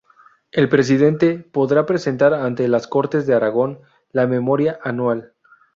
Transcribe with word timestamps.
El 0.51 0.67
Presidente 0.67 1.37
podrá 1.37 1.85
presentar 1.85 2.33
ante 2.33 2.67
las 2.67 2.87
Cortes 2.87 3.27
de 3.27 3.35
Aragón 3.35 3.81
la 4.11 4.25
memoria 4.25 4.79
anual. 4.83 5.33